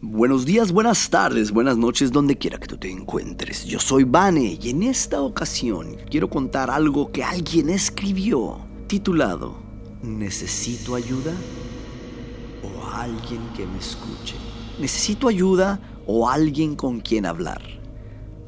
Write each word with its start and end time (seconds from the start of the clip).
Buenos 0.00 0.44
días, 0.44 0.70
buenas 0.70 1.10
tardes, 1.10 1.50
buenas 1.50 1.76
noches, 1.76 2.12
donde 2.12 2.38
quiera 2.38 2.60
que 2.60 2.68
tú 2.68 2.76
te 2.76 2.88
encuentres. 2.88 3.64
Yo 3.64 3.80
soy 3.80 4.04
Vane 4.04 4.56
y 4.62 4.70
en 4.70 4.84
esta 4.84 5.20
ocasión 5.20 5.96
quiero 6.08 6.30
contar 6.30 6.70
algo 6.70 7.10
que 7.10 7.24
alguien 7.24 7.68
escribió, 7.68 8.58
titulado 8.86 9.56
¿Necesito 10.00 10.94
ayuda? 10.94 11.32
¿O 12.62 12.86
alguien 12.94 13.40
que 13.56 13.66
me 13.66 13.76
escuche? 13.76 14.36
¿Necesito 14.78 15.26
ayuda 15.26 15.80
o 16.06 16.28
alguien 16.28 16.76
con 16.76 17.00
quien 17.00 17.26
hablar? 17.26 17.60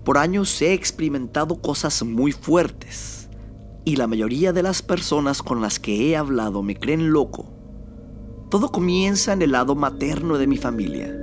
Por 0.05 0.19
años 0.19 0.63
he 0.63 0.73
experimentado 0.73 1.61
cosas 1.61 2.05
muy 2.05 2.31
fuertes 2.31 3.29
y 3.85 3.97
la 3.97 4.07
mayoría 4.07 4.53
de 4.53 4.63
las 4.63 4.83
personas 4.83 5.43
con 5.43 5.61
las 5.61 5.81
que 5.81 6.11
he 6.11 6.17
hablado 6.17 6.63
me 6.63 6.77
creen 6.77 7.11
loco. 7.11 7.53
Todo 8.51 8.71
comienza 8.71 9.33
en 9.33 9.43
el 9.43 9.51
lado 9.51 9.75
materno 9.75 10.39
de 10.39 10.47
mi 10.47 10.57
familia. 10.57 11.21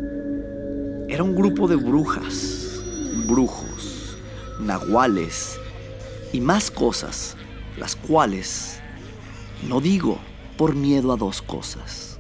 Era 1.10 1.24
un 1.24 1.36
grupo 1.36 1.70
de 1.70 1.78
brujas, 1.78 2.82
brujos, 3.28 4.18
nahuales 4.60 5.58
y 6.34 6.42
más 6.42 6.70
cosas, 6.70 7.38
las 7.78 7.96
cuales 7.96 8.82
no 9.70 9.80
digo 9.80 10.18
por 10.58 10.76
miedo 10.76 11.14
a 11.14 11.16
dos 11.16 11.42
cosas. 11.42 12.20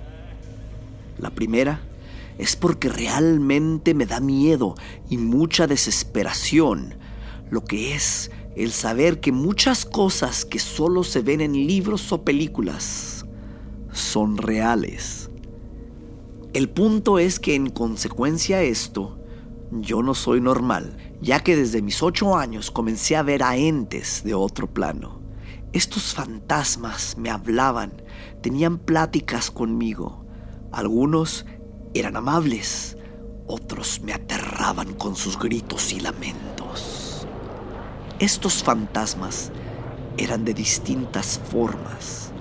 La 1.17 1.31
primera 1.31 1.81
es 2.37 2.55
porque 2.55 2.87
realmente 2.87 3.93
me 3.93 4.05
da 4.05 4.21
miedo 4.21 4.75
y 5.09 5.17
mucha 5.17 5.67
desesperación, 5.67 6.95
lo 7.49 7.65
que 7.65 7.93
es 7.93 8.31
el 8.55 8.71
saber 8.71 9.19
que 9.19 9.33
muchas 9.33 9.83
cosas 9.83 10.45
que 10.45 10.59
solo 10.59 11.03
se 11.03 11.21
ven 11.21 11.41
en 11.41 11.53
libros 11.53 12.13
o 12.13 12.23
películas 12.23 13.25
son 13.91 14.37
reales. 14.37 15.29
El 16.57 16.69
punto 16.69 17.19
es 17.19 17.39
que 17.39 17.53
en 17.53 17.69
consecuencia 17.69 18.57
a 18.57 18.61
esto, 18.63 19.19
yo 19.69 20.01
no 20.01 20.15
soy 20.15 20.41
normal, 20.41 20.97
ya 21.21 21.41
que 21.41 21.55
desde 21.55 21.83
mis 21.83 22.01
ocho 22.01 22.35
años 22.35 22.71
comencé 22.71 23.15
a 23.15 23.21
ver 23.21 23.43
a 23.43 23.55
entes 23.55 24.23
de 24.23 24.33
otro 24.33 24.65
plano. 24.65 25.21
Estos 25.71 26.15
fantasmas 26.15 27.15
me 27.15 27.29
hablaban, 27.29 28.01
tenían 28.41 28.79
pláticas 28.79 29.51
conmigo. 29.51 30.25
Algunos 30.71 31.45
eran 31.93 32.15
amables, 32.15 32.97
otros 33.45 34.01
me 34.01 34.13
aterraban 34.13 34.95
con 34.95 35.15
sus 35.15 35.37
gritos 35.37 35.93
y 35.93 35.99
lamentos. 35.99 37.27
Estos 38.17 38.63
fantasmas 38.63 39.51
eran 40.17 40.43
de 40.43 40.55
distintas 40.55 41.39
formas, 41.51 42.31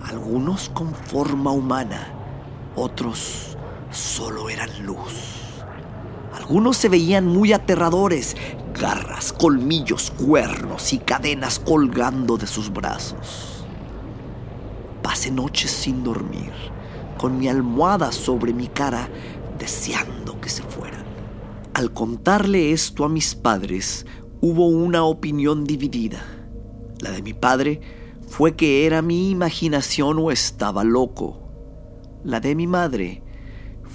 algunos 0.00 0.68
con 0.68 0.94
forma 0.94 1.50
humana, 1.50 2.14
otros 2.76 3.53
solo 3.94 4.48
eran 4.48 4.70
luz. 4.84 5.54
Algunos 6.34 6.76
se 6.76 6.88
veían 6.88 7.26
muy 7.26 7.52
aterradores, 7.52 8.36
garras, 8.78 9.32
colmillos, 9.32 10.10
cuernos 10.10 10.92
y 10.92 10.98
cadenas 10.98 11.58
colgando 11.58 12.36
de 12.36 12.46
sus 12.46 12.72
brazos. 12.72 13.64
Pasé 15.02 15.30
noches 15.30 15.70
sin 15.70 16.02
dormir, 16.02 16.52
con 17.18 17.38
mi 17.38 17.48
almohada 17.48 18.12
sobre 18.12 18.52
mi 18.52 18.66
cara, 18.66 19.08
deseando 19.58 20.40
que 20.40 20.48
se 20.48 20.62
fueran. 20.62 21.04
Al 21.72 21.92
contarle 21.92 22.72
esto 22.72 23.04
a 23.04 23.08
mis 23.08 23.34
padres, 23.34 24.06
hubo 24.40 24.68
una 24.68 25.04
opinión 25.04 25.64
dividida. 25.64 26.22
La 27.00 27.10
de 27.10 27.22
mi 27.22 27.32
padre 27.32 27.80
fue 28.28 28.54
que 28.56 28.86
era 28.86 29.02
mi 29.02 29.30
imaginación 29.30 30.18
o 30.18 30.30
estaba 30.30 30.84
loco. 30.84 31.40
La 32.24 32.40
de 32.40 32.54
mi 32.54 32.66
madre 32.66 33.23